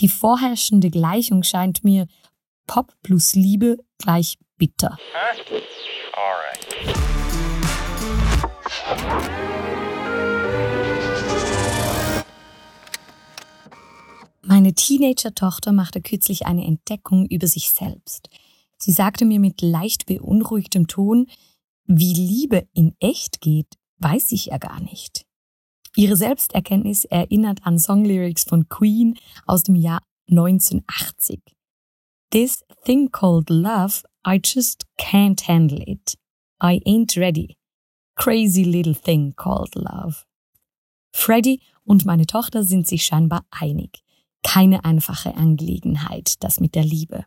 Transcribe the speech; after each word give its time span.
Die 0.00 0.08
vorherrschende 0.08 0.90
Gleichung 0.90 1.42
scheint 1.42 1.82
mir 1.82 2.06
Pop 2.66 2.94
plus 3.02 3.34
Liebe 3.34 3.78
gleich 3.98 4.38
bitter. 4.56 4.96
Meine 14.42 14.72
Teenager-Tochter 14.72 15.72
machte 15.72 16.00
kürzlich 16.00 16.46
eine 16.46 16.64
Entdeckung 16.64 17.26
über 17.26 17.46
sich 17.46 17.70
selbst. 17.70 18.30
Sie 18.78 18.92
sagte 18.92 19.24
mir 19.24 19.40
mit 19.40 19.60
leicht 19.60 20.06
beunruhigtem 20.06 20.86
Ton, 20.86 21.26
wie 21.84 22.14
Liebe 22.14 22.68
in 22.72 22.94
echt 23.00 23.40
geht, 23.40 23.74
weiß 23.98 24.32
ich 24.32 24.46
ja 24.46 24.58
gar 24.58 24.80
nicht. 24.80 25.27
Ihre 25.98 26.14
Selbsterkenntnis 26.14 27.06
erinnert 27.06 27.66
an 27.66 27.76
Songlyrics 27.76 28.44
von 28.44 28.68
Queen 28.68 29.18
aus 29.46 29.64
dem 29.64 29.74
Jahr 29.74 30.00
1980. 30.30 31.40
This 32.30 32.64
thing 32.84 33.10
called 33.10 33.50
love, 33.50 34.04
I 34.24 34.40
just 34.40 34.86
can't 34.96 35.48
handle 35.48 35.82
it. 35.84 36.16
I 36.62 36.80
ain't 36.86 37.16
ready. 37.16 37.56
Crazy 38.14 38.62
little 38.62 38.94
thing 38.94 39.34
called 39.34 39.74
love. 39.74 40.22
Freddy 41.12 41.62
und 41.82 42.04
meine 42.04 42.26
Tochter 42.26 42.62
sind 42.62 42.86
sich 42.86 43.04
scheinbar 43.04 43.44
einig. 43.50 44.04
Keine 44.44 44.84
einfache 44.84 45.34
Angelegenheit, 45.34 46.34
das 46.44 46.60
mit 46.60 46.76
der 46.76 46.84
Liebe. 46.84 47.24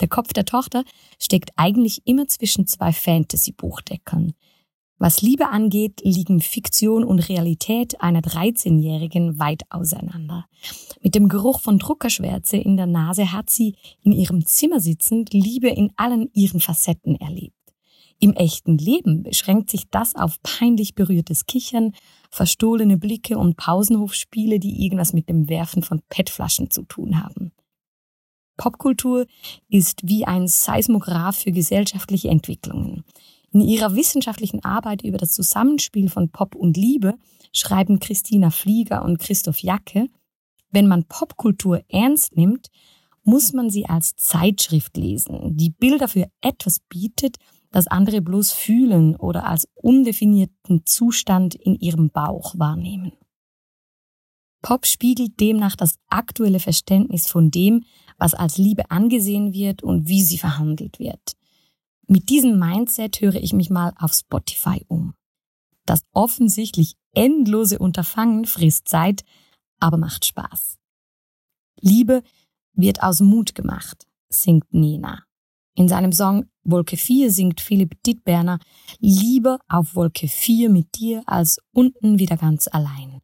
Der 0.00 0.06
Kopf 0.06 0.32
der 0.32 0.44
Tochter 0.44 0.84
steckt 1.18 1.50
eigentlich 1.56 2.02
immer 2.04 2.28
zwischen 2.28 2.68
zwei 2.68 2.92
Fantasy-Buchdeckern. 2.92 4.34
Was 5.00 5.22
Liebe 5.22 5.48
angeht, 5.48 6.00
liegen 6.02 6.40
Fiktion 6.40 7.04
und 7.04 7.20
Realität 7.28 8.00
einer 8.00 8.20
13-Jährigen 8.20 9.38
weit 9.38 9.62
auseinander. 9.70 10.46
Mit 11.00 11.14
dem 11.14 11.28
Geruch 11.28 11.60
von 11.60 11.78
Druckerschwärze 11.78 12.56
in 12.56 12.76
der 12.76 12.86
Nase 12.86 13.32
hat 13.32 13.48
sie 13.48 13.76
in 14.02 14.10
ihrem 14.10 14.44
Zimmer 14.44 14.80
sitzend 14.80 15.32
Liebe 15.32 15.68
in 15.68 15.92
allen 15.96 16.28
ihren 16.34 16.58
Facetten 16.58 17.14
erlebt. 17.14 17.54
Im 18.18 18.32
echten 18.32 18.76
Leben 18.76 19.22
beschränkt 19.22 19.70
sich 19.70 19.88
das 19.88 20.16
auf 20.16 20.42
peinlich 20.42 20.96
berührtes 20.96 21.46
Kichern, 21.46 21.92
verstohlene 22.30 22.98
Blicke 22.98 23.38
und 23.38 23.56
Pausenhofspiele, 23.56 24.58
die 24.58 24.84
irgendwas 24.84 25.12
mit 25.12 25.28
dem 25.28 25.48
Werfen 25.48 25.84
von 25.84 26.02
PET-Flaschen 26.08 26.70
zu 26.70 26.82
tun 26.82 27.22
haben. 27.22 27.52
Popkultur 28.56 29.26
ist 29.68 30.00
wie 30.02 30.24
ein 30.24 30.48
Seismograph 30.48 31.36
für 31.38 31.52
gesellschaftliche 31.52 32.28
Entwicklungen. 32.28 33.04
In 33.52 33.60
ihrer 33.60 33.96
wissenschaftlichen 33.96 34.62
Arbeit 34.64 35.02
über 35.02 35.18
das 35.18 35.32
Zusammenspiel 35.32 36.10
von 36.10 36.30
Pop 36.30 36.54
und 36.54 36.76
Liebe 36.76 37.14
schreiben 37.52 37.98
Christina 37.98 38.50
Flieger 38.50 39.04
und 39.04 39.18
Christoph 39.18 39.62
Jacke, 39.62 40.06
wenn 40.70 40.86
man 40.86 41.04
Popkultur 41.04 41.82
ernst 41.88 42.36
nimmt, 42.36 42.68
muss 43.22 43.52
man 43.52 43.70
sie 43.70 43.86
als 43.86 44.16
Zeitschrift 44.16 44.96
lesen, 44.96 45.56
die 45.56 45.70
Bilder 45.70 46.08
für 46.08 46.30
etwas 46.40 46.80
bietet, 46.88 47.36
das 47.70 47.86
andere 47.86 48.22
bloß 48.22 48.52
fühlen 48.52 49.16
oder 49.16 49.46
als 49.46 49.68
undefinierten 49.74 50.86
Zustand 50.86 51.54
in 51.54 51.74
ihrem 51.74 52.10
Bauch 52.10 52.58
wahrnehmen. 52.58 53.12
Pop 54.62 54.86
spiegelt 54.86 55.38
demnach 55.40 55.76
das 55.76 55.98
aktuelle 56.08 56.58
Verständnis 56.58 57.28
von 57.28 57.50
dem, 57.50 57.84
was 58.18 58.34
als 58.34 58.58
Liebe 58.58 58.90
angesehen 58.90 59.52
wird 59.52 59.82
und 59.82 60.08
wie 60.08 60.22
sie 60.22 60.38
verhandelt 60.38 60.98
wird. 60.98 61.37
Mit 62.10 62.30
diesem 62.30 62.58
Mindset 62.58 63.20
höre 63.20 63.34
ich 63.34 63.52
mich 63.52 63.68
mal 63.68 63.92
auf 63.98 64.14
Spotify 64.14 64.82
um. 64.88 65.14
Das 65.84 66.00
offensichtlich 66.12 66.96
endlose 67.12 67.78
Unterfangen 67.78 68.46
frisst 68.46 68.88
Zeit, 68.88 69.24
aber 69.78 69.98
macht 69.98 70.24
Spaß. 70.24 70.78
Liebe 71.80 72.22
wird 72.72 73.02
aus 73.02 73.20
Mut 73.20 73.54
gemacht, 73.54 74.06
singt 74.30 74.72
Nena. 74.72 75.24
In 75.74 75.86
seinem 75.86 76.12
Song 76.12 76.46
Wolke 76.64 76.96
4 76.96 77.30
singt 77.30 77.60
Philipp 77.60 78.02
Dittberner 78.02 78.58
lieber 78.98 79.58
auf 79.68 79.94
Wolke 79.94 80.28
4 80.28 80.70
mit 80.70 80.98
dir 80.98 81.22
als 81.26 81.58
unten 81.72 82.18
wieder 82.18 82.38
ganz 82.38 82.68
allein. 82.68 83.20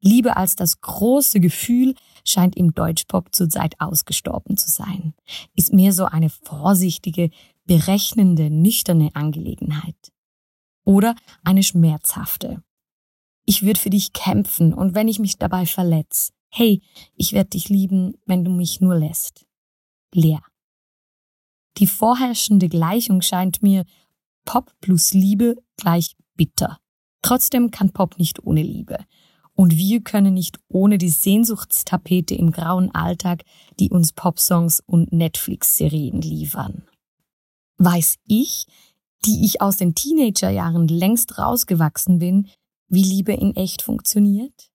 Liebe 0.00 0.36
als 0.36 0.56
das 0.56 0.80
große 0.80 1.38
Gefühl 1.38 1.94
scheint 2.24 2.56
im 2.56 2.74
Deutschpop 2.74 3.32
zurzeit 3.32 3.80
ausgestorben 3.80 4.56
zu 4.56 4.68
sein, 4.68 5.14
ist 5.54 5.72
mehr 5.72 5.92
so 5.92 6.06
eine 6.06 6.28
vorsichtige, 6.28 7.30
berechnende, 7.64 8.50
nüchterne 8.50 9.10
Angelegenheit. 9.14 10.12
Oder 10.84 11.14
eine 11.44 11.62
schmerzhafte. 11.62 12.62
Ich 13.44 13.62
würde 13.62 13.80
für 13.80 13.90
dich 13.90 14.12
kämpfen 14.12 14.72
und 14.72 14.94
wenn 14.94 15.08
ich 15.08 15.18
mich 15.18 15.38
dabei 15.38 15.66
verletz, 15.66 16.32
hey, 16.48 16.80
ich 17.16 17.32
werde 17.32 17.50
dich 17.50 17.68
lieben, 17.68 18.14
wenn 18.26 18.44
du 18.44 18.50
mich 18.50 18.80
nur 18.80 18.96
lässt. 18.96 19.46
Leer. 20.14 20.42
Die 21.78 21.86
vorherrschende 21.86 22.68
Gleichung 22.68 23.22
scheint 23.22 23.62
mir 23.62 23.84
Pop 24.44 24.72
plus 24.80 25.14
Liebe 25.14 25.56
gleich 25.76 26.14
bitter. 26.36 26.78
Trotzdem 27.22 27.70
kann 27.70 27.92
Pop 27.92 28.18
nicht 28.18 28.44
ohne 28.44 28.62
Liebe. 28.62 28.98
Und 29.54 29.76
wir 29.76 30.02
können 30.02 30.34
nicht 30.34 30.58
ohne 30.68 30.98
die 30.98 31.10
Sehnsuchtstapete 31.10 32.34
im 32.34 32.52
grauen 32.52 32.90
Alltag, 32.94 33.44
die 33.78 33.90
uns 33.90 34.12
Popsongs 34.12 34.80
und 34.80 35.12
Netflix-Serien 35.12 36.20
liefern. 36.20 36.84
Weiß 37.84 38.18
ich, 38.28 38.66
die 39.24 39.44
ich 39.44 39.60
aus 39.60 39.74
den 39.74 39.96
Teenagerjahren 39.96 40.86
längst 40.86 41.36
rausgewachsen 41.38 42.20
bin, 42.20 42.48
wie 42.86 43.02
Liebe 43.02 43.32
in 43.32 43.56
echt 43.56 43.82
funktioniert? 43.82 44.70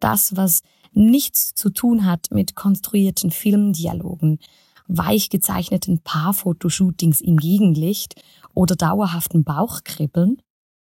Das, 0.00 0.34
was 0.34 0.62
nichts 0.92 1.54
zu 1.54 1.70
tun 1.70 2.04
hat 2.04 2.32
mit 2.32 2.56
konstruierten 2.56 3.30
Filmdialogen, 3.30 4.40
weich 4.88 5.30
gezeichneten 5.30 6.00
Paarfotoshootings 6.00 7.20
im 7.20 7.36
Gegenlicht 7.36 8.20
oder 8.54 8.74
dauerhaften 8.74 9.44
Bauchkribbeln, 9.44 10.42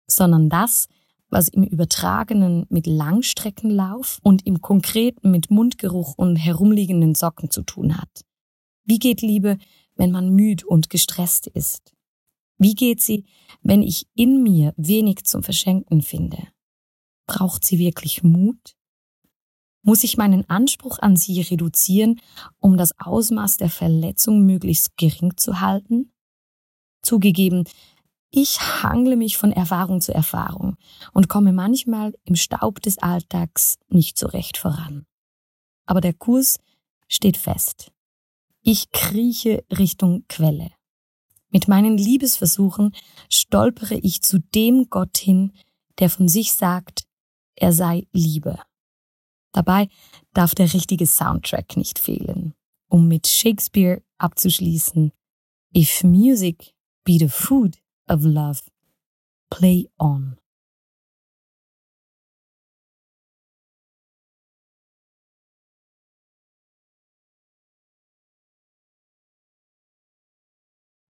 sondern 0.05 0.49
das, 0.49 0.89
was 1.29 1.47
im 1.47 1.63
Übertragenen 1.63 2.65
mit 2.67 2.87
Langstreckenlauf 2.87 4.19
und 4.21 4.45
im 4.45 4.59
Konkreten 4.61 5.31
mit 5.31 5.49
Mundgeruch 5.49 6.15
und 6.17 6.35
herumliegenden 6.35 7.15
Socken 7.15 7.49
zu 7.51 7.61
tun 7.61 7.97
hat. 7.97 8.25
Wie 8.83 8.99
geht 8.99 9.21
Liebe, 9.21 9.59
wenn 9.95 10.11
man 10.11 10.29
müd 10.29 10.63
und 10.63 10.89
gestresst 10.89 11.47
ist? 11.47 11.93
Wie 12.57 12.75
geht 12.75 13.01
sie, 13.01 13.25
wenn 13.61 13.81
ich 13.81 14.07
in 14.15 14.43
mir 14.43 14.73
wenig 14.77 15.25
zum 15.25 15.43
Verschenken 15.43 16.01
finde? 16.01 16.47
Braucht 17.27 17.65
sie 17.65 17.79
wirklich 17.79 18.23
Mut? 18.23 18.75
Muss 19.81 20.03
ich 20.03 20.17
meinen 20.17 20.49
Anspruch 20.49 20.99
an 20.99 21.17
sie 21.17 21.41
reduzieren, 21.41 22.21
um 22.59 22.77
das 22.77 22.97
Ausmaß 22.99 23.57
der 23.57 23.69
Verletzung 23.69 24.45
möglichst 24.45 24.95
gering 24.97 25.35
zu 25.35 25.59
halten? 25.59 26.13
Zugegeben, 27.01 27.65
ich 28.35 28.59
hangle 28.61 29.15
mich 29.15 29.37
von 29.37 29.51
Erfahrung 29.51 30.01
zu 30.01 30.13
Erfahrung 30.13 30.77
und 31.11 31.29
komme 31.29 31.53
manchmal 31.53 32.13
im 32.23 32.35
Staub 32.35 32.81
des 32.81 32.97
Alltags 32.97 33.77
nicht 33.89 34.17
so 34.17 34.25
recht 34.27 34.57
voran. 34.57 35.05
Aber 35.85 36.01
der 36.01 36.13
Kurs 36.13 36.59
steht 37.07 37.37
fest. 37.37 37.92
Ich 38.63 38.91
krieche 38.91 39.63
Richtung 39.69 40.25
Quelle. 40.27 40.71
Mit 41.49 41.67
meinen 41.67 41.97
Liebesversuchen 41.97 42.95
stolpere 43.29 43.95
ich 43.95 44.21
zu 44.21 44.39
dem 44.39 44.89
Gott 44.89 45.17
hin, 45.17 45.53
der 45.99 46.09
von 46.09 46.27
sich 46.27 46.53
sagt, 46.53 47.03
er 47.55 47.73
sei 47.73 48.07
Liebe. 48.11 48.57
Dabei 49.51 49.89
darf 50.33 50.55
der 50.55 50.73
richtige 50.73 51.05
Soundtrack 51.05 51.77
nicht 51.77 51.99
fehlen, 51.99 52.55
um 52.89 53.07
mit 53.07 53.27
Shakespeare 53.27 54.01
abzuschließen. 54.17 55.11
If 55.75 56.03
music 56.03 56.73
be 57.03 57.17
the 57.19 57.29
food, 57.29 57.77
of 58.07 58.23
love. 58.23 58.61
Play 59.49 59.89
on. 59.99 60.37